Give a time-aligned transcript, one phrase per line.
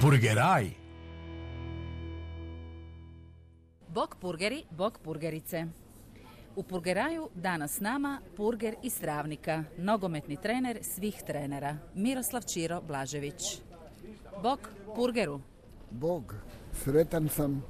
[0.00, 0.70] Purgeraj.
[3.88, 5.66] Bok purgeri, bok purgerice.
[6.56, 13.60] U Purgeraju danas s nama purger iz Travnika, nogometni trener svih trenera, Miroslav Čiro Blažević.
[14.42, 14.60] Bok
[14.96, 15.40] purgeru.
[15.90, 16.34] Bog,
[16.72, 17.62] sretan sam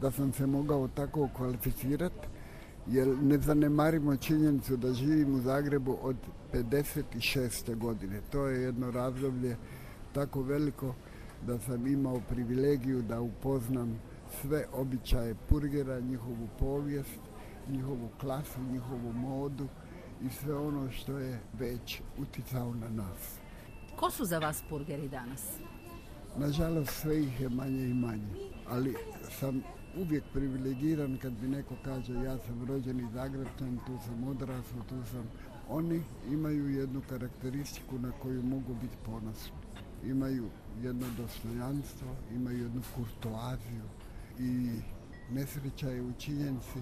[0.00, 2.28] da sam se mogao tako kvalificirati,
[2.86, 6.16] jer ne zanemarimo činjenicu da živim u Zagrebu od
[6.52, 7.74] 56.
[7.74, 8.20] godine.
[8.32, 9.56] To je jedno razdoblje
[10.12, 10.94] tako veliko
[11.46, 14.00] da sam imao privilegiju da upoznam
[14.40, 17.20] sve običaje purgera, njihovu povijest,
[17.68, 19.66] njihovu klasu, njihovu modu
[20.22, 23.38] i sve ono što je već uticao na nas.
[23.96, 25.58] Ko su za vas purgeri danas?
[26.38, 28.28] Nažalost, sve ih je manje i manje,
[28.68, 28.94] ali
[29.40, 29.62] sam
[29.96, 35.24] uvijek privilegiran kad mi neko kaže ja sam rođeni Zagrebčan, tu sam odrasao, tu sam.
[35.68, 39.65] Oni imaju jednu karakteristiku na koju mogu biti ponosni.
[40.06, 40.48] Imaju
[40.82, 43.84] jedno dostojanstvo, imaju jednu kurtoaziju
[44.38, 44.80] i
[45.30, 46.80] nesreća je u činjenici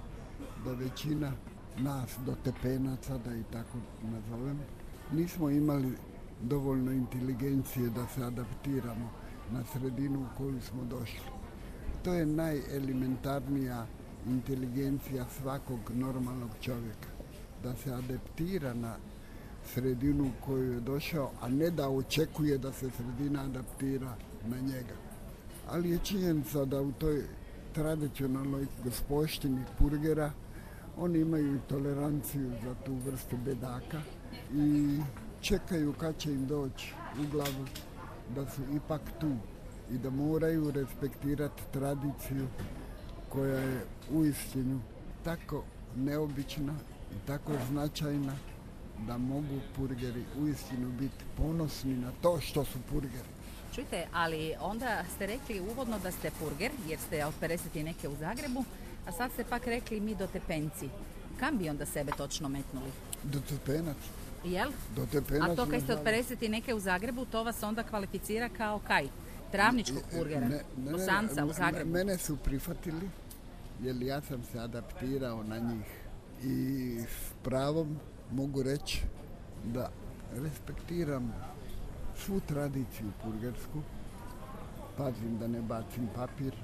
[0.64, 1.33] da većina
[1.78, 4.58] nas do tepenaca, da i tako nazovem,
[5.12, 5.97] nismo imali
[6.42, 9.11] dovoljno inteligencije da se adaptiramo
[9.52, 11.30] na sredinu u koju smo došli.
[12.05, 13.86] To je najelementarnija
[14.27, 17.08] inteligencija svakog normalnog čovjeka.
[17.62, 18.97] Da se adaptira na
[19.67, 24.95] sredinu u koju je došao, a ne da očekuje da se sredina adaptira na njega.
[25.69, 27.23] Ali je činjenica da u toj
[27.73, 30.33] tradicionalnoj gospoštini purgera
[30.97, 34.01] oni imaju toleranciju za tu vrstu bedaka
[34.55, 34.98] i
[35.41, 37.67] čekaju kad će im doći u glavu
[38.35, 39.31] da su ipak tu
[39.91, 42.46] i da moraju respektirati tradiciju
[43.29, 44.81] koja je uistinu
[45.25, 45.64] tako
[45.96, 46.75] neobična
[47.13, 48.33] i tako značajna
[48.99, 53.29] da mogu purgeri uistinu biti ponosni na to što su purgeri.
[53.75, 58.17] Čujte, ali onda ste rekli uvodno da ste purger, jer ste od 50 neke u
[58.17, 58.65] Zagrebu,
[59.07, 60.89] a sad ste pak rekli mi do tepenci.
[61.41, 62.91] Kam bi onda sebe točno metnuli?
[63.23, 63.97] Do tepenac.
[64.45, 64.71] Jel?
[64.97, 65.51] Do tepenac.
[65.51, 69.09] A to kad ste od 50 neke u Zagrebu, to vas onda kvalificira kao kaj?
[69.53, 70.49] Travničkog purgera?
[70.49, 71.91] Ne, Bosanca u Zagrebu?
[71.91, 73.09] Mene su prihvatili
[73.83, 75.87] jer ja sam se adaptirao na njih
[76.43, 77.99] i s pravom
[78.34, 79.02] mogu reći
[79.64, 79.90] da
[80.33, 81.33] respektiram
[82.17, 83.83] svu tradiciju purgersku,
[84.96, 86.55] pazim da ne bacim papir,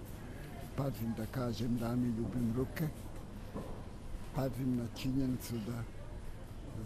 [0.77, 2.89] pazim da kažem da mi ljubim ruke,
[4.35, 5.83] pazim na činjenicu da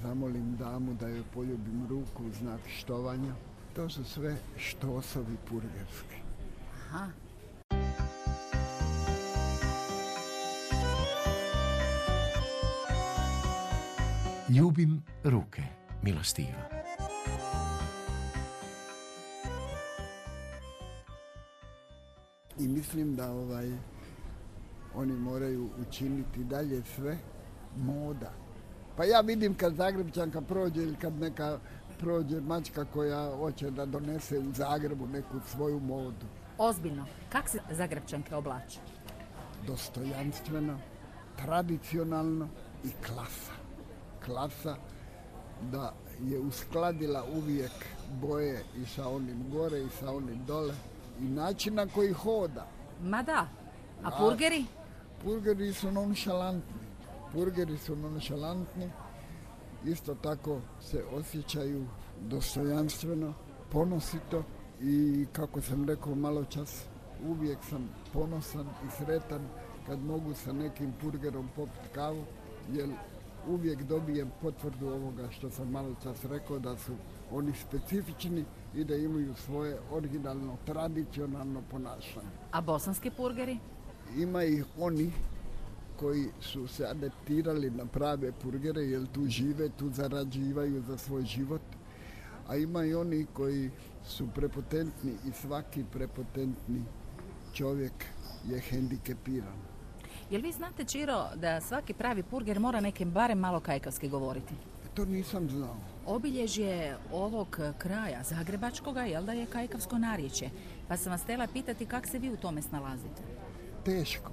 [0.03, 3.35] zamolim damu da joj poljubim ruku u znak štovanja.
[3.77, 6.17] To su sve štosovi purgerski.
[6.77, 7.24] Aha.
[14.57, 15.63] Ljubim ruke,
[16.03, 16.69] milostiva.
[22.59, 23.73] I mislim da ovaj
[24.95, 27.19] oni moraju učiniti dalje sve
[27.77, 28.33] moda.
[28.97, 31.59] Pa ja vidim kad Zagrebčanka prođe ili kad neka
[31.99, 36.27] prođe mačka koja hoće da donese u Zagrebu neku svoju modu.
[36.59, 38.79] Ozbiljno, kak se Zagrebčanke oblače?
[39.67, 40.79] Dostojanstveno,
[41.37, 42.49] tradicionalno
[42.85, 43.64] i klasa.
[44.25, 44.77] Klasa
[45.73, 47.73] da je uskladila uvijek
[48.21, 50.75] boje i sa onim gore i sa onim dole
[51.21, 52.67] i način na koji hoda.
[53.03, 53.49] Ma da,
[54.03, 54.65] a purgeri?
[55.23, 56.85] Purgeri su nonšalantni.
[57.33, 58.91] Purgeri su nonšalantni.
[59.85, 61.87] Isto tako se osjećaju
[62.21, 63.35] dostojanstveno,
[63.73, 64.43] ponosito
[64.81, 66.85] i kako sam rekao malo čas,
[67.29, 69.49] uvijek sam ponosan i sretan
[69.87, 72.25] kad mogu sa nekim purgerom popiti kavu,
[72.73, 72.89] jer
[73.49, 76.93] uvijek dobijem potvrdu ovoga što sam malo čas rekao da su
[77.31, 78.45] oni specifični
[78.75, 82.29] i da imaju svoje originalno, tradicionalno ponašanje.
[82.53, 83.59] A bosanski purgeri?
[84.17, 85.13] Ima ih oni
[85.97, 91.63] koji su se adaptirali na prave purgere jer tu žive, tu zarađivaju za svoj život.
[92.49, 93.71] A ima i oni koji
[94.07, 96.83] su prepotentni i svaki prepotentni
[97.53, 97.93] čovjek
[98.49, 99.74] je hendikepiran.
[100.31, 104.55] Jel vi znate, Čiro, da svaki pravi purger mora nekim barem malo kajkavski govoriti?
[104.95, 105.77] To nisam znao.
[106.07, 110.51] Obilježje ovog kraja Zagrebačkoga, jel da je kajkavsko narječje?
[110.89, 113.23] Pa sam vas htjela pitati kako se vi u tome snalazite?
[113.85, 114.31] Teško,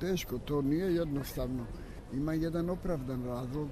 [0.00, 1.66] teško, to nije jednostavno.
[2.12, 3.68] Ima jedan opravdan razlog.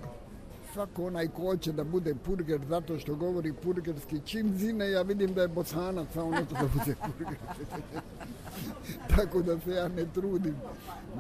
[0.73, 5.35] Svako onaj ko hoće da bude purger zato što govori purgerski, čim zine ja vidim
[5.35, 7.39] da je bosanac, a on neće da bude purger.
[9.17, 10.55] Tako da se ja ne trudim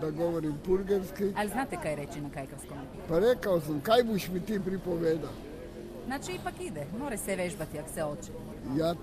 [0.00, 1.32] da govorim purgerski.
[1.36, 2.76] Ali znate kaj reći na kajkavskom?
[3.08, 5.28] Pa rekao sam, kaj buš mi ti pripoveda?
[6.06, 8.32] Znači ipak ide, more se vežbati ako se hoće.
[8.78, 8.94] Ja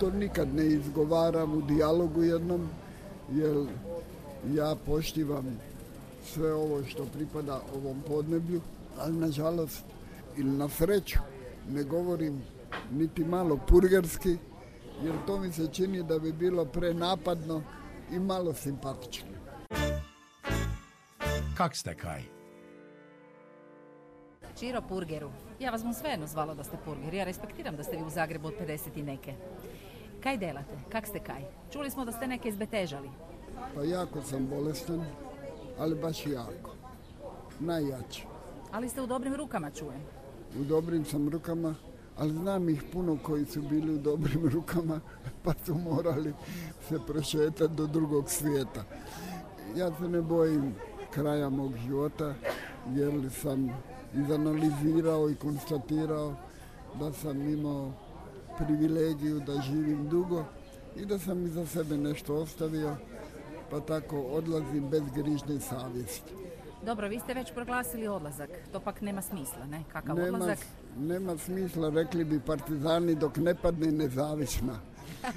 [0.00, 2.68] to nikad ne izgovaram u dijalogu jednom,
[3.32, 3.66] jer
[4.54, 5.58] ja poštivam
[6.24, 8.60] sve ovo što pripada ovom podneblju,
[8.98, 9.84] ali nažalost
[10.36, 11.18] ili na sreću
[11.68, 12.42] ne govorim
[12.92, 14.36] niti malo purgerski,
[15.02, 17.62] jer to mi se čini da bi bilo prenapadno
[18.12, 19.36] i malo simpatično.
[21.56, 22.22] Kak ste kaj?
[24.58, 25.30] Čiro Purgeru.
[25.60, 27.14] Ja vas bom svejedno zvala da ste Purger.
[27.14, 29.34] Ja respektiram da ste vi u Zagrebu od 50 i neke.
[30.22, 30.78] Kaj delate?
[30.88, 31.42] Kak ste kaj?
[31.72, 33.10] Čuli smo da ste neke izbetežali.
[33.74, 35.04] Pa jako sam bolestan,
[35.78, 36.74] ali baš jako.
[37.60, 38.35] Najjači.
[38.76, 40.00] Ali ste u dobrim rukama, čujem.
[40.60, 41.74] U dobrim sam rukama,
[42.16, 45.00] ali znam ih puno koji su bili u dobrim rukama,
[45.42, 46.34] pa su morali
[46.88, 48.84] se prošetati do drugog svijeta.
[49.76, 50.74] Ja se ne bojim
[51.10, 52.34] kraja mog života,
[52.94, 53.70] jer sam
[54.14, 56.34] izanalizirao i konstatirao
[57.00, 57.92] da sam imao
[58.58, 60.44] privilegiju da živim dugo
[60.96, 62.96] i da sam iza sebe nešto ostavio,
[63.70, 66.45] pa tako odlazim bez grižnje savjesti.
[66.86, 68.50] Dobro, vi ste već proglasili odlazak.
[68.72, 69.82] To pak nema smisla, ne?
[69.92, 70.58] Kakav Nema, odlazak?
[70.98, 74.78] nema smisla, rekli bi partizani, dok ne padne nezavisna.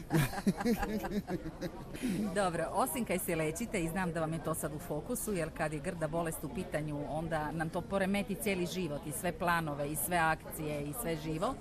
[2.35, 5.49] Dobro, osim kaj se lečite i znam da vam je to sad u fokusu, jer
[5.57, 9.91] kad je grda bolest u pitanju, onda nam to poremeti cijeli život i sve planove
[9.91, 11.53] i sve akcije i sve živo.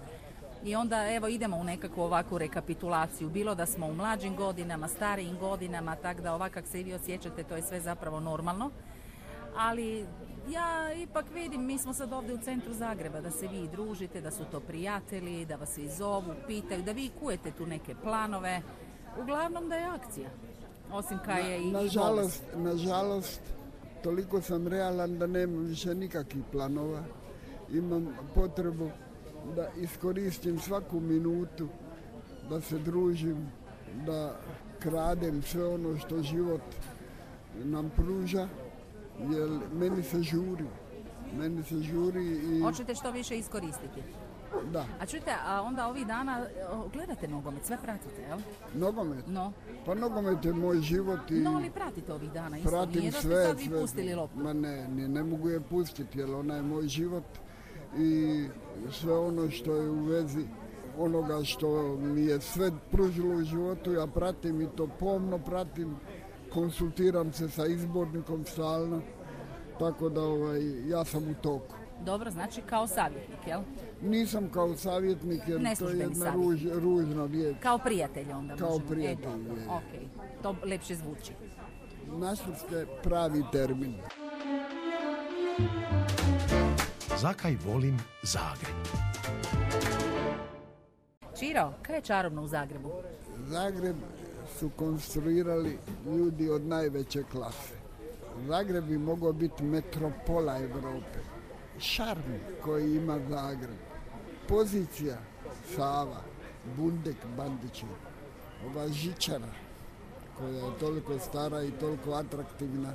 [0.65, 5.39] I onda evo idemo u nekakvu ovakvu rekapitulaciju, bilo da smo u mlađim godinama, starijim
[5.39, 8.71] godinama, tak da ovak kak se i vi osjećate, to je sve zapravo normalno.
[9.59, 10.07] Ali
[10.49, 14.31] ja ipak vidim, mi smo sad ovdje u centru Zagreba, da se vi družite, da
[14.31, 18.63] su to prijatelji, da vas i zovu, pitaju, da vi kujete tu neke planove.
[19.23, 20.31] Uglavnom da je akcija.
[20.93, 21.71] Osim kaj je i.
[21.71, 23.41] Nažalost, nažalost,
[24.03, 27.03] toliko sam realan da nemam više nikakvih planova.
[27.73, 28.91] Imam potrebu
[29.57, 31.69] da iskoristim svaku minutu,
[32.51, 33.49] da se družim,
[34.07, 34.37] da
[34.79, 36.63] kradem sve ono što život
[37.65, 38.49] nam pruža,
[39.21, 40.65] jer meni se žuri.
[41.35, 44.03] Meni se žuri i Hoćete što više iskoristiti.
[44.73, 46.47] da, A čujte, a onda ovih dana
[46.93, 48.39] gledate nogomet, sve pratite, jel?
[48.75, 49.25] nogomet.
[49.27, 49.53] No,
[49.87, 52.71] Pa nogomet je moj život i no ali pratite ovih dana isto.
[52.71, 53.45] pratim Nije da ste sve.
[53.45, 53.81] sad vi sve.
[53.81, 54.39] pustili loptu.
[54.39, 57.25] Ma ne, ne, ne mogu je pustiti jer ona je moj život
[57.99, 58.45] i
[58.93, 60.45] sve ono što je u vezi
[60.99, 65.97] onoga što mi je sve pružilo u životu, ja pratim i to pomno pratim,
[66.51, 69.01] konsultiram se sa izbornikom stalno,
[69.79, 71.75] tako da ovaj, ja sam u toku.
[72.01, 73.61] Dobro, znači kao savjetnik, jel?
[74.03, 77.57] Nisam kao savjetnik jer to je jedna ruž, ružna riječ.
[77.61, 78.89] Kao prijatelj onda Kao možemo.
[78.89, 80.09] prijatelj, E, okej.
[80.43, 81.33] To lepše zvuči.
[82.09, 83.95] Našli ste pravi termin.
[87.17, 88.77] Zakaj volim Zagreb?
[91.39, 92.91] Čiro, kaj je čarobno u Zagrebu?
[93.39, 93.97] Zagreb
[94.59, 97.75] su konstruirali ljudi od najveće klase.
[98.47, 101.19] Zagreb bi mogao biti metropola Europe.
[101.79, 102.33] Šarm
[102.65, 103.77] koji ima Zagreb.
[104.49, 105.19] Pozicija
[105.77, 106.21] Sava,
[106.77, 107.87] Bundek, Bandići.
[108.67, 109.53] Ova žičara
[110.39, 112.93] koja je toliko stara i toliko atraktivna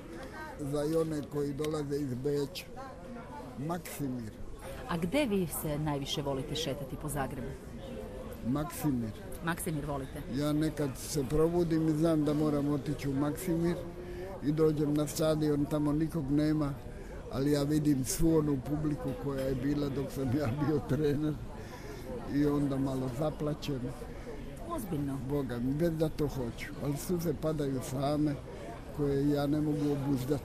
[0.59, 2.65] za i one koji dolaze iz Beča.
[3.57, 4.31] Maksimir,
[4.89, 7.47] A gde vi se najviše volite šetati po Zagrebu?
[8.47, 9.11] Maksimir.
[9.43, 10.21] Maksimir volite?
[10.35, 13.75] Ja nekad se probudim i znam da moram otići u Maksimir
[14.45, 16.73] i dođem na stadion, tamo nikog nema,
[17.31, 21.33] ali ja vidim svu onu publiku koja je bila dok sam ja bio trener
[22.33, 23.79] i onda malo zaplačem,
[24.75, 25.17] Ozbiljno.
[25.29, 28.35] Boga mi, bez da to hoću, ali suze padaju same
[28.97, 30.43] koje ja ne mogu obuzdati.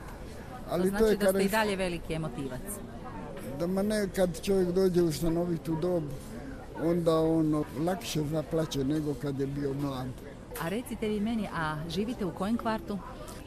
[0.71, 2.61] Ali to, znači je da ste i dalje veliki emotivac.
[3.59, 6.03] da ma ne kad čovjek dođe u stanovitu dob,
[6.85, 10.09] onda ono lakše zaplaće nego kad je bio mlad.
[10.63, 12.99] A recite vi meni, a živite u kojem kvartu?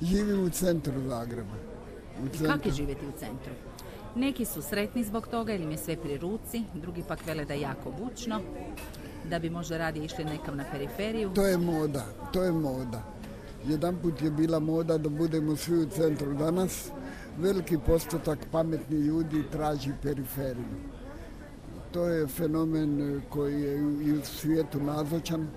[0.01, 1.55] Živim u centru Zagreba.
[2.23, 3.53] U I kako je živjeti u centru?
[4.15, 7.53] Neki su sretni zbog toga ili im je sve pri ruci, drugi pak vele da
[7.53, 8.41] je jako bučno,
[9.29, 11.31] da bi možda radije išli nekam na periferiju.
[11.33, 13.03] To je moda, to je moda.
[13.67, 16.89] Jedanput je bila moda da budemo svi u centru danas.
[17.37, 20.90] Veliki postotak pametnih ljudi traži periferiju.
[21.91, 25.47] To je fenomen koji je i u svijetu nazočan,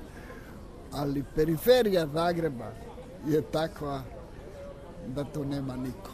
[0.93, 2.73] ali periferija Zagreba
[3.27, 4.03] je takva
[5.07, 6.11] da to nema niko.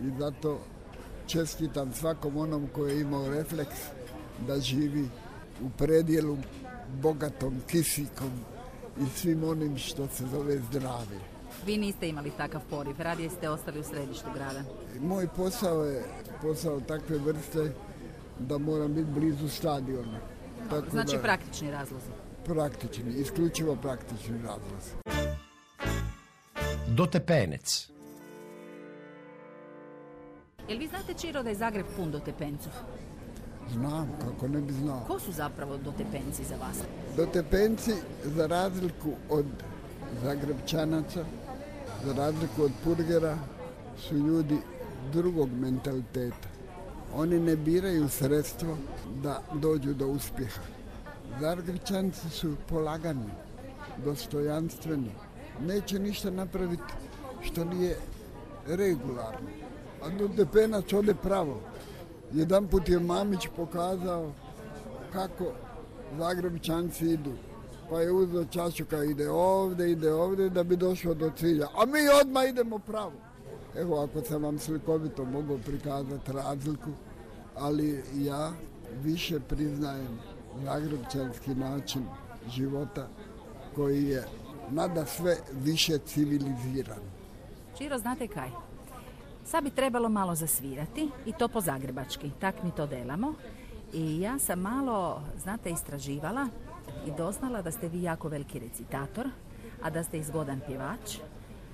[0.00, 0.60] I zato
[1.26, 3.78] čestitam svakom onom koji je imao refleks
[4.46, 5.08] da živi
[5.62, 6.36] u predjelu
[7.02, 8.30] bogatom kisikom
[9.00, 11.20] i svim onim što se zove zdravlje.
[11.66, 14.62] Vi niste imali takav poriv, radije ste ostali u središtu grada.
[15.00, 16.04] Moj posao je
[16.42, 17.72] posao takve vrste
[18.40, 20.18] da moram biti blizu stadiona.
[20.70, 22.10] Tako Znači da- praktični razlozi.
[22.44, 24.90] praktični, isključivo praktični razlozi.
[26.88, 27.88] Dotepenec.
[30.68, 32.72] Jel vi znate, Čiro, da je Zagreb pun dotepencov?
[33.72, 35.00] Znam, kako ne bi znao.
[35.00, 36.76] Ko su zapravo dotepenci za vas?
[37.16, 37.92] Dotepenci,
[38.26, 39.46] za razliku od
[40.22, 41.24] Zagrebčanaca,
[42.04, 43.38] za razliku od Purgera,
[43.98, 44.58] su ljudi
[45.12, 46.48] drugog mentaliteta.
[47.14, 48.76] Oni ne biraju sredstvo
[49.22, 50.62] da dođu do uspjeha.
[51.40, 53.30] Zagrebčanci su polagani,
[54.04, 55.10] dostojanstveni.
[55.66, 56.92] Neće ništa napraviti
[57.42, 57.96] što nije
[58.66, 59.48] regularno.
[60.02, 61.60] A dotepenac ode pravo.
[62.32, 64.32] Jedan put je Mamić pokazao
[65.12, 65.52] kako
[66.18, 67.32] Zagrebčanci idu.
[67.90, 71.66] Pa je uzeo čašu ide ovdje, ide ovdje da bi došao do cilja.
[71.74, 73.27] A mi odmah idemo pravo.
[73.76, 76.90] Evo ako sam vam slikovito mogao prikazati razliku,
[77.56, 78.52] ali ja
[79.02, 80.18] više priznajem
[80.64, 82.02] zagrebčanski način
[82.50, 83.08] života
[83.74, 84.24] koji je
[84.70, 87.00] nada sve više civiliziran.
[87.78, 88.50] Čiro, znate kaj?
[89.44, 92.30] Sad bi trebalo malo zasvirati i to po zagrebački.
[92.40, 93.34] Tak mi to delamo.
[93.92, 96.48] I ja sam malo, znate, istraživala
[97.06, 99.26] i doznala da ste vi jako veliki recitator,
[99.82, 101.18] a da ste i zgodan pjevač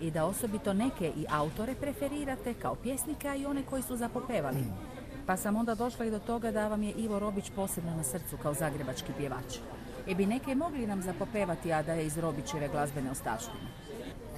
[0.00, 4.64] i da osobito neke i autore preferirate kao pjesnika i one koji su zapopevali.
[5.26, 8.36] Pa sam onda došla i do toga da vam je Ivo Robić posebno na srcu
[8.42, 9.56] kao zagrebački pjevač.
[10.06, 13.68] I bi neke mogli nam zapopevati, a da je iz Robićeve glazbene ostavštine.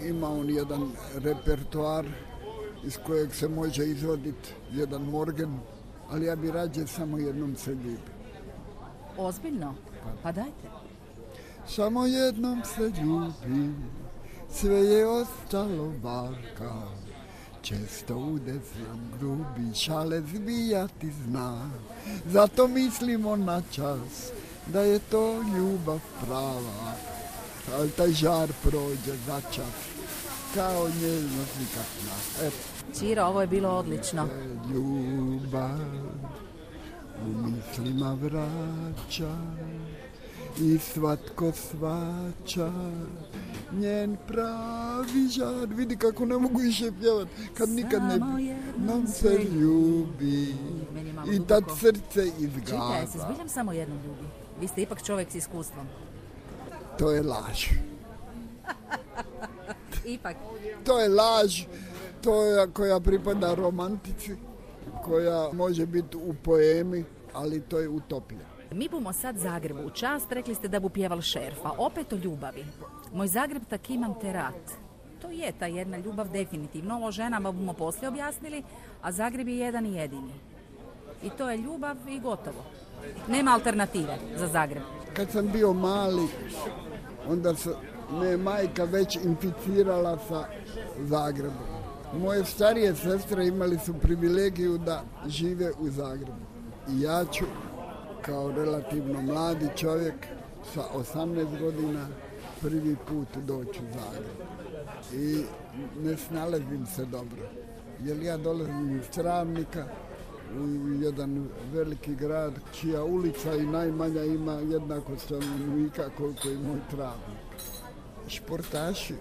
[0.02, 2.06] Ima on jedan repertoar
[2.84, 5.58] iz kojeg se može izvoditi jedan morgen,
[6.10, 7.98] ali ja bi rađe samo jednom se ljubim.
[9.18, 9.75] Ozbiljno?
[10.22, 10.68] Pa dajte.
[11.66, 13.76] Samo jednom se ljubim,
[14.60, 16.72] sve je ostalo varka.
[17.62, 21.70] Često udesem grubi, šale zbijati zna.
[22.26, 24.30] Zato mislimo na čas,
[24.66, 26.92] da je to ljubav prava.
[27.78, 29.76] Ali taj žar prođe za čas,
[30.54, 32.46] kao nježnost nikak zna.
[32.46, 32.56] Eto,
[32.98, 34.28] Čiro, ovo je bilo odlično.
[34.75, 35.80] ljubav
[37.26, 39.36] u mislima vraća
[40.60, 42.72] i svatko svača
[43.72, 45.68] njen pravi žar.
[45.68, 48.18] Vidi kako ne mogu više pjevat, kad nikad ne
[48.76, 50.54] nam se ljubi
[51.32, 52.30] i tad srce
[52.66, 54.28] Čekaj, se zbiljam samo jednom ljubi.
[54.60, 55.86] Vi ste ipak čovjek s iskustvom.
[56.98, 57.66] To je laž.
[60.04, 60.36] Ipak.
[60.84, 61.62] To je laž,
[62.20, 64.36] to je koja pripada romantici,
[65.04, 68.55] koja može biti u poemi, ali to je utopija.
[68.73, 72.64] Mi bumo sad Zagrebu u čast, rekli ste da bu pjeval šerfa, opet o ljubavi.
[73.12, 74.73] Moj Zagreb tak imam te rat.
[75.23, 78.62] To je ta jedna ljubav definitivno, ovo ženama bumo poslije objasnili,
[79.02, 80.32] a Zagreb je jedan i jedini.
[81.23, 82.64] I to je ljubav i gotovo.
[83.28, 84.82] Nema alternative za Zagreb.
[85.14, 86.28] Kad sam bio mali,
[87.28, 87.70] onda se
[88.12, 90.44] me majka već inficirala sa
[91.00, 91.66] Zagrebom.
[92.20, 96.46] Moje starije sestre imali su privilegiju da žive u Zagrebu.
[96.90, 97.44] I ja ću,
[98.26, 100.14] kao relativno mladi čovjek
[100.75, 100.83] sa
[101.14, 102.06] 18 godina,
[102.61, 104.37] prvi put doći u Zagreb.
[105.12, 105.45] I
[106.02, 107.42] ne snalazim se dobro.
[108.04, 109.87] Jer ja dolazim iz Travnika,
[110.59, 117.47] u jedan veliki grad čija ulica i najmanja ima jednako stanovnika koliko i moj travnik.
[118.28, 119.14] Športaši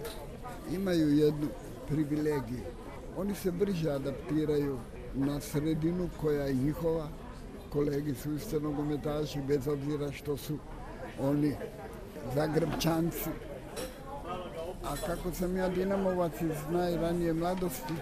[0.72, 1.48] imaju jednu
[1.88, 2.64] privilegiju.
[3.16, 4.78] Oni se brže adaptiraju
[5.14, 7.08] na sredinu koja je njihova.
[7.72, 10.58] Kolegi su isto nogometaši, bez obzira što su
[11.20, 11.54] oni
[12.34, 13.30] zagrebčanci.
[14.84, 17.94] A kako sam ja dinamovac iz najranije mladosti,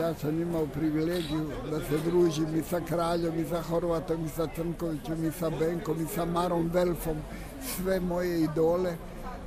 [0.00, 4.48] ja sam imao privilegiju da se družim i sa Kraljom, i sa Horvatom, i sa
[4.56, 7.16] Crnkovićem, i sa Benkom, i sa Marom Velfom.
[7.62, 8.96] Sve moje idole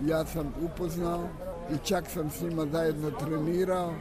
[0.05, 1.27] ja sam upoznao
[1.73, 3.93] i čak sam s njima zajedno trenirao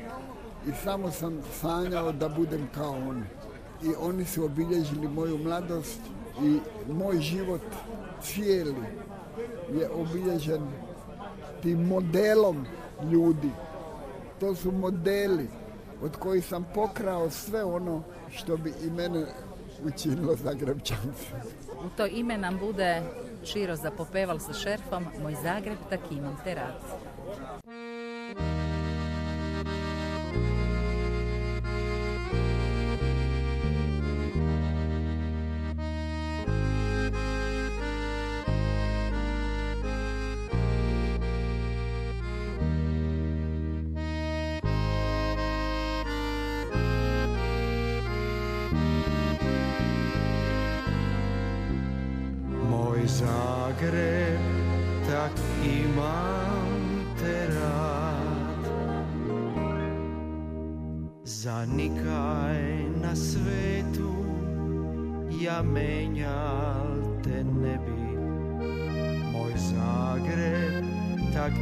[0.66, 3.24] i samo sam sanjao da budem kao oni.
[3.82, 6.00] I oni su obilježili moju mladost
[6.42, 6.58] i
[6.92, 7.60] moj život
[8.22, 8.84] cijeli
[9.72, 10.62] je obilježen
[11.62, 12.66] tim modelom
[13.12, 13.50] ljudi.
[14.40, 15.48] To su modeli
[16.02, 19.26] od kojih sam pokrao sve ono što bi i mene
[19.84, 21.26] učinilo Zagrebčanci.
[21.84, 23.02] U to ime nam bude
[23.44, 27.07] Širo zapopeval sa šerfom Moj Zagreb tak imam te rad.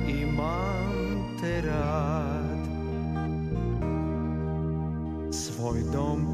[0.09, 0.93] Imam
[1.41, 2.61] te rad.
[5.33, 6.27] Svoj dom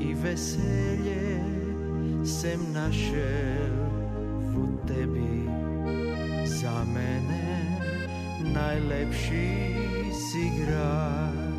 [0.00, 1.40] i veselje
[2.24, 3.74] sem našel
[4.56, 5.48] u tebi.
[6.46, 7.80] Za mene
[8.54, 9.74] najlepši
[10.12, 11.50] si grad.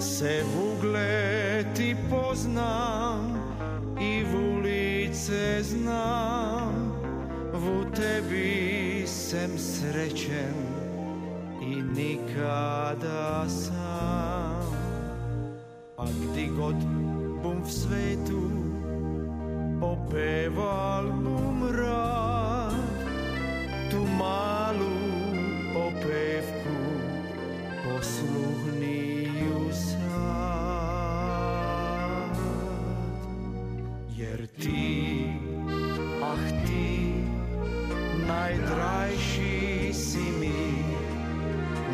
[0.00, 3.38] Se v ugled ti poznam
[4.00, 6.92] i v ulice znam
[7.52, 8.77] V tebi
[9.28, 10.54] sem srećen
[11.62, 14.72] i nikada sam.
[15.96, 16.74] Pa gdje god
[17.42, 18.47] bum v svetu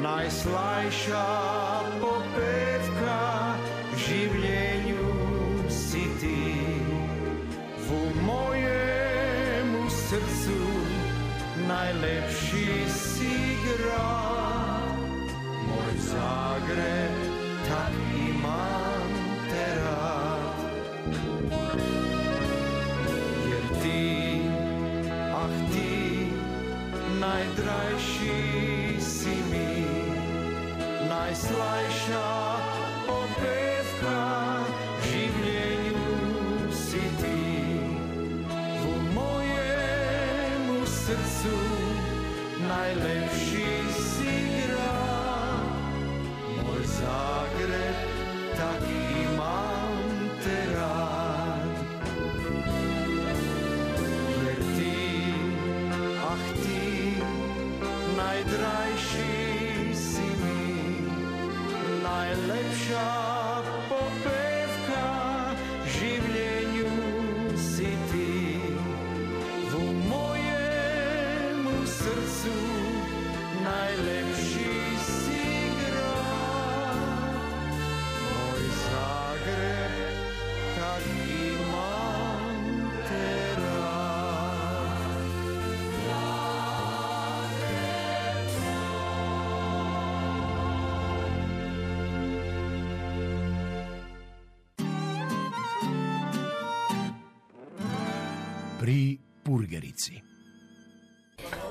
[0.05, 1.27] Najslajša
[2.01, 3.21] popevka
[4.03, 5.13] življenju
[5.73, 6.41] si ti.
[7.87, 10.59] V mojemu srcu
[11.71, 15.33] najlepši si grad
[15.71, 17.25] Moj Zagreb,
[17.65, 19.17] tak imam
[19.49, 20.63] te rad
[23.49, 24.07] Jer ti,
[25.41, 26.29] ah ti,
[27.25, 28.74] najdrajši
[31.35, 32.44] Najslajša popevka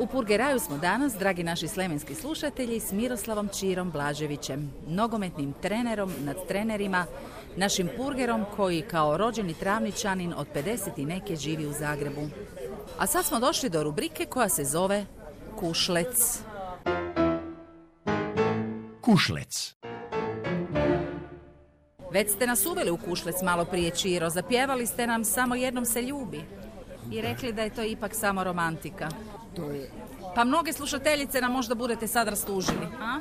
[0.04, 6.36] U Purgeraju smo danas, dragi naši slemenski slušatelji, s Miroslavom Čirom Blaževićem, nogometnim trenerom nad
[6.48, 7.06] trenerima,
[7.56, 12.22] našim purgerom koji kao rođeni travničanin od 50 i neke živi u Zagrebu.
[13.00, 15.06] A sad smo došli do rubrike koja se zove
[15.60, 16.42] Kušlec.
[19.02, 19.76] Kušlec.
[22.12, 26.02] Već ste nas uveli u Kušlec malo prije Čiro, zapjevali ste nam samo jednom se
[26.02, 26.42] ljubi
[27.12, 29.10] i rekli da je to ipak samo romantika.
[29.56, 29.90] To je
[30.36, 33.20] Pa mnoge slušateljice nam možda budete sad rastužili, a?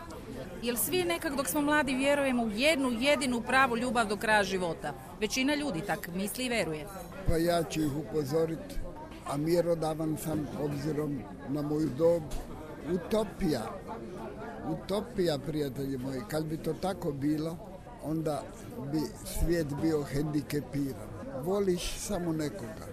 [0.62, 4.92] Jel svi nekak dok smo mladi vjerujemo u jednu jedinu pravu ljubav do kraja života?
[5.20, 6.86] Većina ljudi tak misli i veruje.
[7.28, 8.74] Pa ja ću ih upozoriti,
[9.26, 12.22] a mjerodavan sam obzirom na moju dob.
[12.94, 13.62] Utopija,
[14.68, 17.56] utopija prijatelji moji, kad bi to tako bilo,
[18.04, 18.42] onda
[18.92, 21.08] bi svijet bio hendikepiran.
[21.44, 22.86] Voliš samo nekoga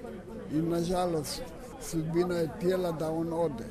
[0.51, 1.43] i nažalost
[1.81, 3.65] sudbina je tijela da on ode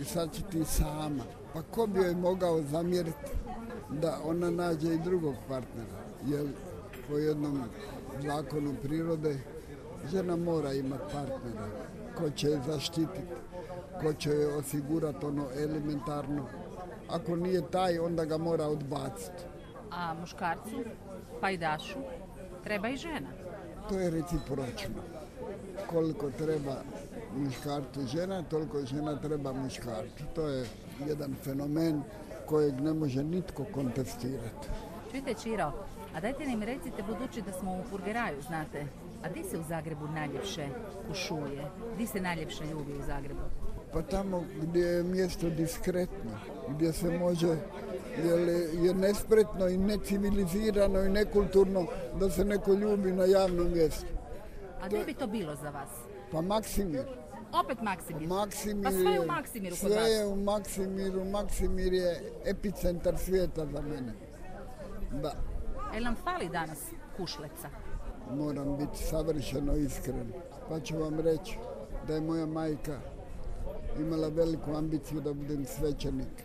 [0.00, 1.24] i sad će ti sama.
[1.54, 3.30] Pa ko bi joj mogao zamjeriti
[3.90, 6.46] da ona nađe i drugog partnera, jer
[7.08, 7.62] po jednom
[8.26, 9.38] zakonu prirode
[10.12, 11.68] žena mora imati partnera
[12.18, 13.34] ko će je zaštititi,
[14.00, 16.46] ko će joj osigurati ono elementarno.
[17.08, 19.42] Ako nije taj, onda ga mora odbaciti.
[19.90, 20.84] A muškarcu?
[21.40, 21.98] Pajdašu?
[22.64, 23.28] Treba i žena.
[23.88, 25.02] To je recipročno.
[25.90, 26.76] Koliko treba
[27.36, 30.24] muškarcu žena, toliko žena treba muškarcu.
[30.34, 30.66] To je
[31.08, 32.02] jedan fenomen
[32.46, 34.68] kojeg ne može nitko kontestirati.
[35.10, 35.72] Čujte Čiro,
[36.14, 38.86] a dajte mi recite, budući da smo u Purgeraju, znate,
[39.22, 40.68] a di se u Zagrebu najljepše
[41.08, 41.70] kušuje?
[41.98, 43.40] Di se najljepše ljubi u Zagrebu?
[43.92, 46.30] Pa tamo gdje je mjesto diskretno,
[46.68, 47.56] gdje se može,
[48.24, 48.48] jer
[48.84, 51.86] je nespretno i necivilizirano i nekulturno
[52.20, 54.06] da se neko ljubi na javnom mjestu.
[54.82, 55.88] A gdje bi to bilo za vas?
[56.32, 57.21] Pa Maksimir.
[57.52, 58.28] Opet Maksimir.
[58.28, 60.08] Maksimir Pa sve je u Maksimiru kod Sve vas.
[60.10, 61.24] je u Maksimiru.
[61.24, 64.12] Maksimir je epicentar svijeta za mene.
[65.22, 65.32] Da,
[65.94, 66.78] Jel nam fali danas
[67.16, 67.68] kušleca?
[68.30, 70.32] moram biti savršeno iskren.
[70.68, 71.58] Pa ću vam reći
[72.06, 72.98] da je moja majka
[74.00, 76.42] imala veliku ambiciju da budem svećenik.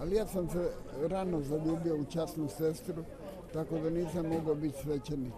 [0.00, 0.70] Ali ja sam se
[1.02, 3.04] rano zaljubio u časnu sestru,
[3.52, 5.34] tako da nisam mogao biti svećenik.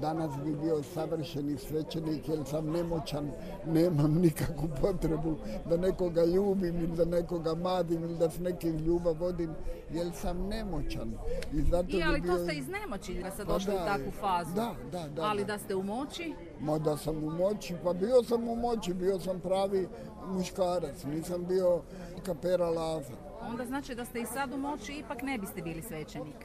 [0.00, 3.30] Danas bi bio savršeni svećenik jer sam nemoćan,
[3.66, 5.34] nemam nikakvu potrebu
[5.68, 9.50] da nekoga ljubim ili da nekoga madim ili da s nekim ljubav vodim,
[9.90, 11.12] jer sam nemoćan.
[11.52, 12.32] I zato I bi ali bio...
[12.32, 14.54] to ste iz nemoći da ste Pa došli u takvu fazu.
[14.54, 15.52] da, da, da, Ali da.
[15.52, 19.18] da ste u moći, Ma da sam u moći, pa bio sam u moći, bio
[19.18, 19.88] sam pravi
[20.28, 21.82] muškarac, nisam bio
[22.26, 23.14] kapera laza.
[23.50, 26.36] onda znači da ste i sad u moći, ipak ne biste bili svećenik.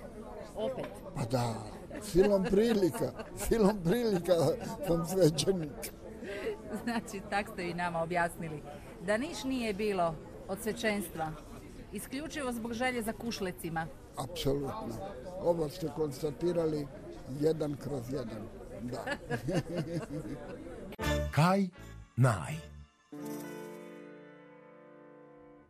[0.58, 0.86] Opet.
[1.16, 1.54] Pa da,
[2.02, 4.34] silom prilika, silom prilika
[4.88, 5.92] sam svećenik.
[6.84, 8.62] Znači, tak ste i nama objasnili.
[9.06, 10.16] Da niš nije bilo
[10.48, 11.32] od svećenstva,
[11.92, 13.88] isključivo zbog želje za kušlecima.
[14.18, 14.96] Apsolutno.
[15.42, 16.88] Ovo ste konstatirali
[17.40, 18.48] jedan kroz jedan.
[18.82, 19.06] Da.
[21.36, 21.68] Kaj
[22.16, 22.54] naj.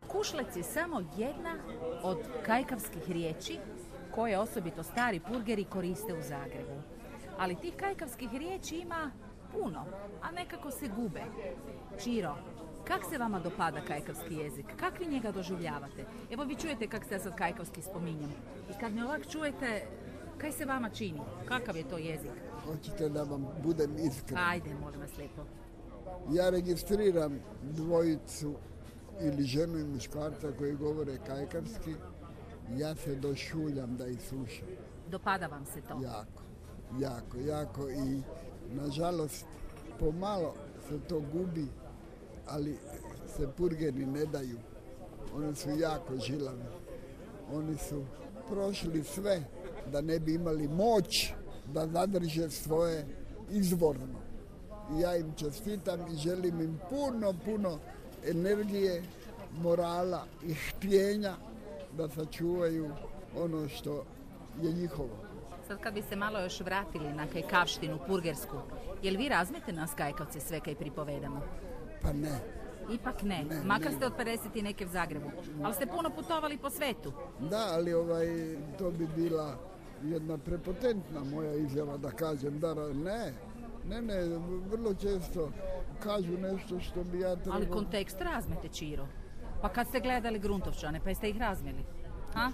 [0.07, 1.55] Kušlec je samo jedna
[2.03, 3.59] od kajkavskih riječi
[4.17, 6.81] koje osobito stari purgeri koriste u Zagrebu.
[7.37, 9.11] Ali tih kajkavskih riječi ima
[9.51, 9.85] puno,
[10.21, 11.21] a nekako se gube.
[12.03, 12.35] Čiro,
[12.87, 14.65] kak se vama dopada kajkavski jezik?
[14.79, 16.05] Kak vi njega doživljavate?
[16.31, 18.29] Evo vi čujete kak se ja sad kajkavski spominjem.
[18.69, 19.85] I kad me ovak čujete,
[20.37, 21.21] kaj se vama čini?
[21.45, 22.31] Kakav je to jezik?
[22.65, 24.39] Hoćete da vam budem iskren.
[24.39, 25.41] Ajde, molim vas lijepo.
[26.31, 28.55] Ja registriram dvojicu
[29.21, 31.95] ili ženu i muškarca koji govore kajkavski.
[32.75, 34.67] Ja se došuljam da ih slušam.
[35.11, 35.99] Dopada vam se to?
[36.03, 36.43] Jako,
[36.99, 38.21] jako, jako i
[38.75, 39.45] nažalost
[39.99, 40.53] pomalo
[40.89, 41.67] se to gubi,
[42.47, 42.77] ali
[43.37, 44.57] se purgeri ne daju.
[45.35, 46.63] Oni su jako žilavi.
[47.53, 48.03] Oni su
[48.49, 49.43] prošli sve
[49.91, 51.33] da ne bi imali moć
[51.73, 53.05] da zadrže svoje
[53.51, 54.19] izvorno.
[54.97, 57.79] I ja im čestitam i želim im puno, puno
[58.25, 59.03] energije,
[59.61, 61.35] morala i htjenja
[61.97, 62.89] da sačuvaju
[63.37, 64.03] ono što
[64.61, 65.09] je njihovo.
[65.67, 68.55] Sad kad bi se malo još vratili na kajkavštinu purgersku,
[69.03, 71.41] jel vi razmete nas kajkavce sve kaj pripovedamo?
[72.01, 72.39] Pa ne,
[72.93, 73.97] Ipak ne, Ne, makar ne.
[73.97, 75.31] ste od 50 i neke u Zagrebu.
[75.63, 77.11] Ali ste puno putovali po svetu.
[77.39, 78.27] Da, ali ovaj,
[78.77, 79.57] to bi bila
[80.03, 83.33] jedna prepotentna moja izjava da kažem da ne.
[83.89, 84.37] Ne, ne,
[84.71, 85.51] vrlo često
[86.03, 87.55] kažu nešto što bi ja trebao...
[87.55, 89.07] Ali kontekst razmete, Čiro.
[89.61, 91.83] Pa kad ste gledali Gruntovčane, pa jeste ih razmeli?
[92.33, 92.51] Ha?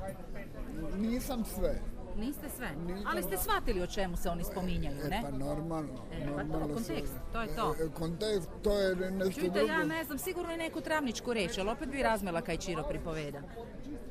[0.97, 1.79] Nisam sve.
[2.17, 2.69] Niste sve.
[2.77, 3.03] Nisam.
[3.07, 5.21] Ali ste shvatili o čemu se oni spominjaju, E ne?
[5.23, 5.93] pa normalno.
[6.11, 7.21] E, pa to, normalno kontekst, sve.
[7.33, 7.75] to je to.
[7.75, 9.67] E, kontekst, to je nešto Čujte, drugo.
[9.67, 13.39] ja ne znam, sigurno je neku travničku reč, ali opet bi razmela kaj Čiro pripoveda.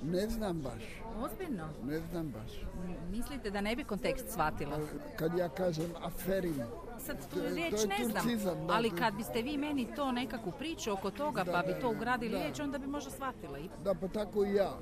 [0.03, 0.83] Ne znam baš,
[1.21, 1.69] Ozbiljno?
[1.85, 2.53] ne znam baš.
[2.79, 4.79] M- Mislite da ne bi kontekst shvatila?
[5.17, 6.63] Kad ja kažem aferin,
[7.03, 9.95] Sad tu To je- riječ to je ne znam, turcizam, ali kad biste vi meni
[9.97, 12.39] to nekakvu priču oko toga, Da, pa bi to ugradili da.
[12.39, 13.59] riječ, onda bi možda shvatila.
[13.59, 14.79] I- da pa tako i ja.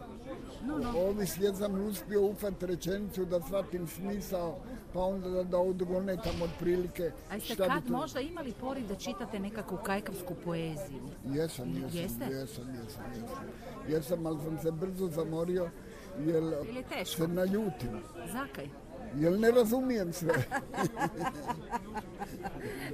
[0.63, 0.99] No, no.
[0.99, 4.57] Ovi svijet sam uspio ufat rečenicu da shvatim smisao,
[4.93, 7.93] pa onda da, da odgonekam otprilike A jeste kad to...
[7.93, 11.03] možda imali poriv da čitate nekakvu kajkavsku poeziju?
[11.27, 13.45] Jesam, jesam, jesam, jesam, jesam.
[13.89, 15.69] Jesam, ali sam se brzo zamorio,
[16.19, 16.43] jer
[16.91, 18.69] je se naljutim, Zakaj?
[19.17, 20.35] Jer ne razumijem sve.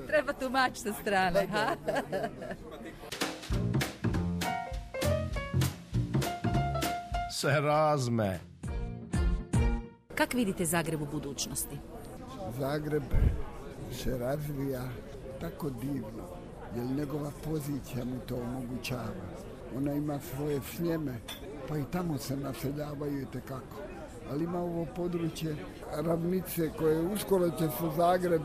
[0.08, 1.76] Treba tumač sa strane, ha?
[7.30, 8.40] Se razme.
[10.14, 11.78] Kak vidite Zagreb u budućnosti?
[12.58, 13.02] Zagreb
[13.92, 14.82] se razvija
[15.40, 16.24] tako divno,
[16.76, 19.26] jer njegova pozicija mu to omogućava.
[19.76, 21.14] Ona ima svoje snjeme,
[21.68, 23.85] pa i tamo se naseljavaju i tekako.
[24.30, 25.56] Ali ima ovo područje
[25.96, 28.42] ravnice koje uskoro će se Zagreb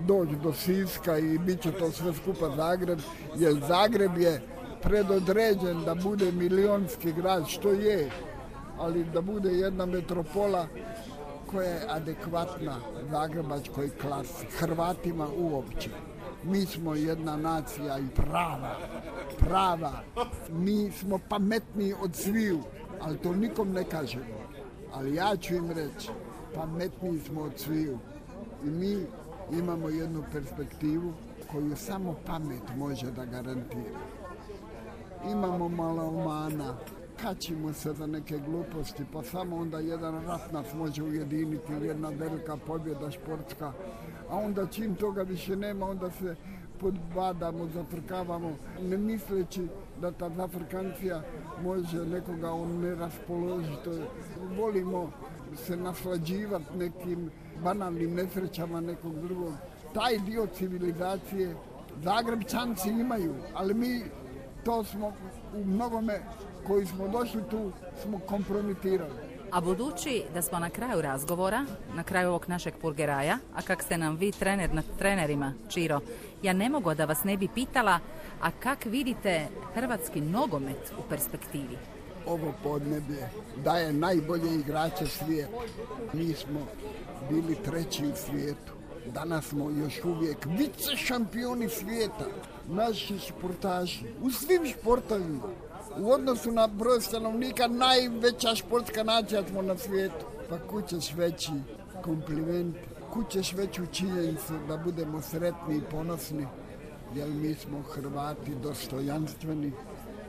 [0.00, 2.98] doći do Siska i bit će to sve skupa Zagreb,
[3.36, 4.42] jer Zagreb je
[4.82, 8.10] predodređen da bude milionski grad, što je,
[8.78, 10.66] ali da bude jedna metropola
[11.46, 12.76] koja je adekvatna
[13.10, 15.90] zagrebačkoj klasi, Hrvatima uopće.
[16.44, 18.76] Mi smo jedna nacija i prava,
[19.38, 19.92] prava.
[20.50, 22.60] Mi smo pametniji od sviju,
[23.00, 24.41] ali to nikom ne kažemo.
[24.92, 26.10] Ali ja ću im reći,
[26.54, 27.98] pametniji smo od sviju.
[28.64, 29.06] I mi
[29.52, 31.12] imamo jednu perspektivu
[31.52, 34.00] koju samo pamet može da garantira.
[35.32, 36.74] Imamo malo mana,
[37.22, 42.56] kačimo se za neke gluposti, pa samo onda jedan rat nas može ujediniti, jedna velika
[42.56, 43.72] pobjeda športska,
[44.30, 46.36] a onda čim toga više nema, onda se
[46.80, 49.68] podbadamo, zafrkavamo, ne misleći
[50.02, 51.22] da ta zafrkancija
[51.62, 53.90] može nekoga on ne raspoložiti.
[54.56, 55.10] Volimo
[55.56, 57.30] se naslađivati nekim
[57.64, 59.52] banalnim nesrećama nekog drugog.
[59.94, 61.54] Taj dio civilizacije
[62.02, 64.02] Zagrebčanci imaju, ali mi
[64.64, 65.12] to smo
[65.54, 66.20] u mnogome
[66.66, 69.12] koji smo došli tu smo kompromitirali.
[69.52, 73.98] A budući da smo na kraju razgovora, na kraju ovog našeg purgeraja, a kak ste
[73.98, 76.00] nam vi trener nad trenerima, Čiro,
[76.42, 77.98] ja ne mogu da vas ne bi pitala,
[78.40, 81.78] a kak vidite hrvatski nogomet u perspektivi?
[82.26, 83.28] Ovo podneblje
[83.64, 85.52] daje najbolje igrače svijeta.
[86.12, 86.66] Mi smo
[87.30, 88.72] bili treći u svijetu.
[89.06, 92.26] Danas smo još uvijek vice šampioni svijeta.
[92.68, 95.42] Naši športaši u svim športovima.
[95.98, 100.26] U odnosu na broj stanovnika najveća športska nacija smo na svijetu.
[100.48, 101.52] Pa kućeš veći
[102.02, 102.76] kompliment,
[103.12, 106.46] kućeš veću činjenicu da budemo sretni i ponosni,
[107.14, 109.72] jer mi smo Hrvati dostojanstveni,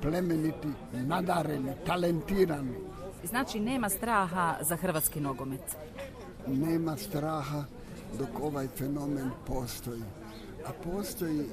[0.02, 2.76] plemeniti, nadareni, talentirani.
[3.24, 5.76] Znači nema straha za hrvatski nogomet.
[6.48, 7.64] Nema straha
[8.20, 10.04] dok ovaj fenomen postoji.
[10.66, 11.46] A postoji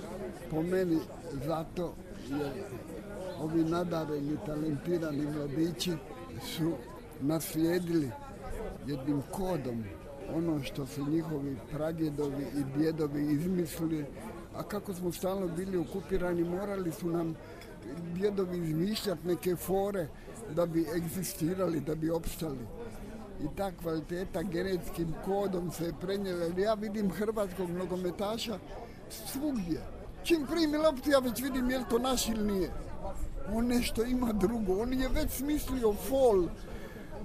[0.50, 0.98] po meni
[1.46, 1.94] zato
[2.28, 2.52] jer
[3.40, 5.92] ovi nadareni, talentirani mladići
[6.56, 6.72] su
[7.20, 8.10] naslijedili
[8.86, 9.84] jednim kodom
[10.36, 14.06] ono što su njihovi pradjedovi i djedovi izmislili,
[14.54, 17.36] a kako smo stalno bili okupirani, morali su nam
[18.14, 20.08] djedovi izmišljati neke fore
[20.54, 22.66] da bi egzistirali, da bi opstali.
[23.44, 26.44] I ta kvaliteta genetskim kodom se je prenijela.
[26.58, 28.58] Ja vidim hrvatskog nogometaša
[29.10, 29.80] svugdje.
[30.22, 32.70] Čim primi loptu ja već vidim je li to naš ili nije.
[33.54, 34.82] On nešto ima drugo.
[34.82, 36.48] On je već smislio fol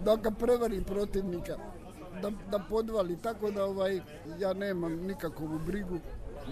[0.06, 1.58] da ga prevari protivnika.
[2.26, 3.18] Da, da podvali.
[3.18, 4.02] Tako da ovaj,
[4.40, 6.00] ja nemam nikakvu brigu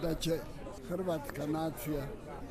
[0.02, 0.40] da će
[0.88, 2.08] hrvatska nacija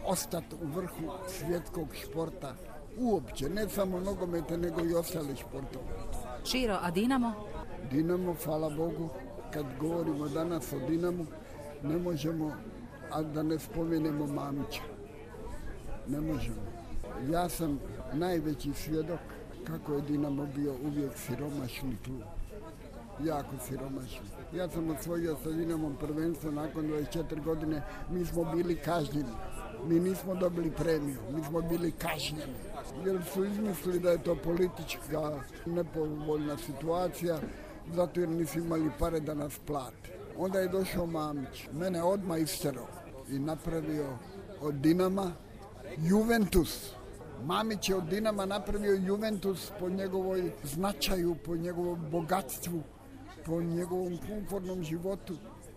[0.07, 2.55] ostati u vrhu svjetskog športa.
[2.99, 5.85] Uopće, ne samo nogomete, nego i ostali športova.
[6.45, 7.33] Čiro, a Dinamo?
[7.91, 9.09] Dinamo, hvala Bogu,
[9.53, 11.27] kad govorimo danas o Dinamu,
[11.83, 12.53] ne možemo,
[13.11, 14.83] a da ne spomenemo Mamića.
[16.09, 16.63] Ne možemo.
[17.31, 17.81] Ja sam
[18.13, 19.21] najveći svjedok
[19.67, 22.42] kako je Dinamo bio uvijek siromašni klub.
[23.21, 24.27] Jako siromašni.
[24.53, 27.83] Ja sam osvojio sa Dinamom prvenstvo nakon 24 godine.
[28.11, 29.33] Mi smo bili kažnjeni.
[29.87, 32.55] Mi nismo dobili premiju, mi smo bili kažnjeni.
[33.07, 37.39] Jer su izmislili da je to politička nepovoljna situacija,
[37.95, 40.19] zato jer nisu imali pare da nas plate.
[40.39, 42.87] Onda je došao Mamić, mene odmah isterao
[43.29, 44.07] i napravio
[44.61, 45.33] od Dinama
[45.99, 46.93] Juventus.
[47.45, 52.83] Mamić je od Dinama napravio Juventus po njegovoj značaju, po njegovom bogatstvu,
[53.47, 55.35] po njegovom komfortnom životu.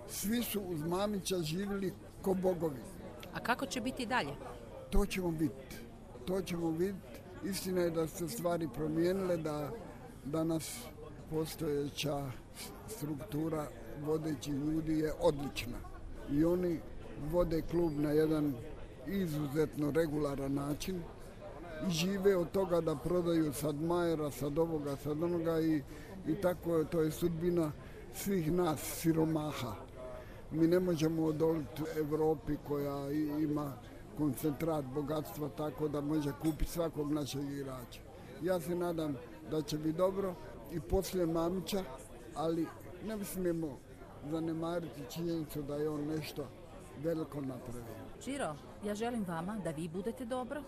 [0.08, 2.82] Svi su uz Mamića živjeli ko bogovi.
[3.34, 4.34] A kako će biti dalje?
[4.90, 5.76] To ćemo vidjeti.
[6.26, 7.20] To ćemo vidjeti.
[7.44, 9.72] Istina je da su se stvari promijenile, da
[10.26, 10.80] danas
[11.30, 12.32] postojeća
[12.88, 13.68] struktura
[14.02, 15.78] vodećih ljudi je odlična.
[16.32, 16.80] I oni
[17.32, 18.54] vode klub na jedan
[19.08, 21.02] izuzetno regularan način
[21.88, 25.82] i žive od toga da prodaju sad Majera, sad ovoga, sad onoga i,
[26.28, 27.72] i tako je, to je sudbina
[28.14, 29.76] svih nas siromaha.
[30.52, 33.74] Mi ne možemo odoliti Europi koja ima
[34.18, 38.00] koncentrat bogatstva tako da može kupiti svakog našeg igrača.
[38.42, 39.16] Ja se nadam
[39.52, 40.36] da će biti dobro
[40.72, 41.84] i poslije Mamića,
[42.36, 42.68] ali
[43.06, 43.78] ne smijemo
[44.32, 46.48] zanemariti činjenicu da je on nešto
[47.04, 48.06] veliko napravio.
[48.24, 50.64] Čiro, ja želim vama da vi budete dobro,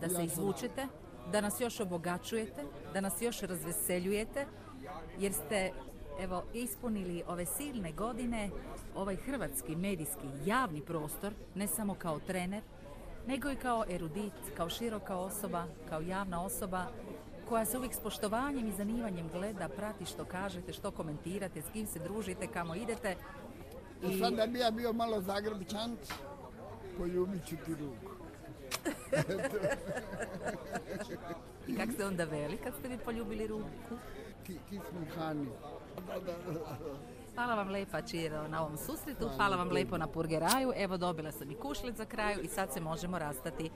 [0.00, 0.86] da Ja se izvučete,
[1.32, 4.46] da nas još obogaćujete, da nas još razveseljujete,
[5.18, 5.72] jer ste
[6.20, 8.50] evo ispunili ove silne godine
[8.94, 12.62] ovaj hrvatski medijski javni prostor, ne samo kao trener,
[13.26, 16.86] nego i kao erudit, kao široka osoba, kao javna osoba
[17.48, 21.86] koja se uvijek s poštovanjem i zanimanjem gleda, prati što kažete, što komentirate, s kim
[21.86, 23.16] se družite, kamo idete.
[24.02, 25.98] I sad da bi ja bio malo zagrebčanc,
[26.98, 28.12] poljubit ću ti ruku.
[31.66, 33.94] I kak ste onda veli kad ste vi poljubili ruku?
[34.48, 35.46] Ki, kismi hani.
[36.06, 36.78] Da, da, da.
[37.34, 41.50] Hvala vam lepa Čiro na ovom susretu, hvala vam lepo na Purgeraju, evo dobila sam
[41.50, 43.70] i kušlic za kraju i sad se možemo rastati.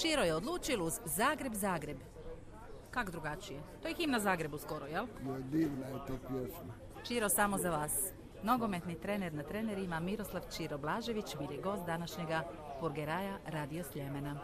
[0.00, 1.96] Čiro je odlučil uz Zagreb, Zagreb.
[2.90, 3.60] Kak drugačije?
[3.82, 5.06] To je himna Zagrebu skoro, jel?
[5.26, 6.74] Jo, divna je to pjesma.
[7.08, 7.92] Čiro samo za vas.
[8.42, 12.42] Nogometni trener na trenerima Miroslav Čiro Blažević bili gost današnjega
[12.80, 14.36] Purgeraja Radio Sljemena.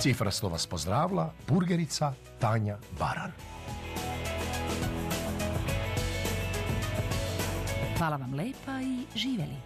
[0.00, 3.32] Cifra vas pozdravila, burgerica Tanja Baran.
[7.98, 9.56] Hvala vam lepa i živjeli.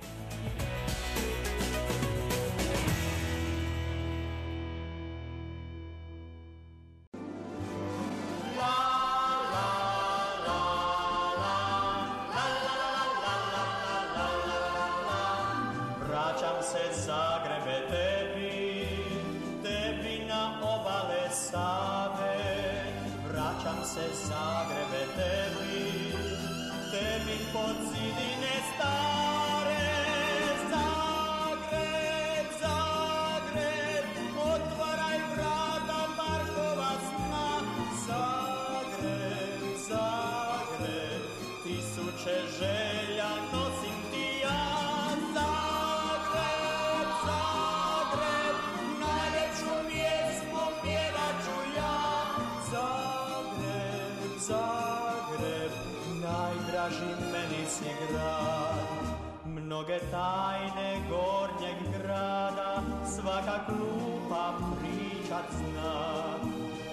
[63.23, 66.23] Svaka klupa pričat zna.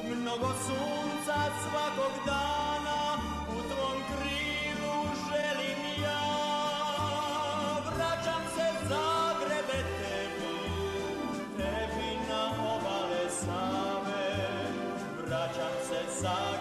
[0.03, 3.01] Mnogo sunca svakog dana,
[3.49, 4.95] u tvom krilu
[5.29, 6.21] želim ja.
[7.95, 10.55] Vraćam se Zagrebe tebi,
[11.57, 12.43] tebi na
[12.75, 14.29] obale Save.
[15.25, 16.58] Vraćam se Zagrebe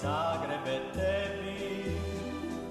[0.00, 1.92] Zagrebe tebi,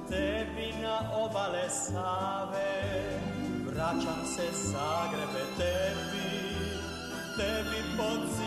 [0.10, 3.22] tebi na obale Save.
[3.66, 6.30] Vraćam se Zagrebe tebi,
[7.38, 8.39] tebi pod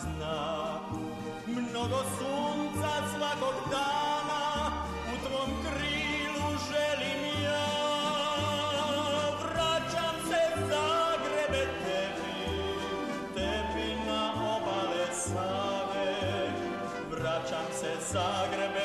[0.00, 0.80] zna.
[1.46, 4.44] Mnogo sunca svakog dana,
[5.12, 7.68] u tvom krilu želim ja.
[9.44, 12.38] Vraćam se Zagrebe tebi,
[13.34, 16.50] tebi na obale Save.
[17.10, 18.77] Vraćam se Zagrebe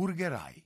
[0.00, 0.56] purgherai.